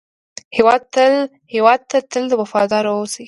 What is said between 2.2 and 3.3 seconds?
وفاداره اوسئ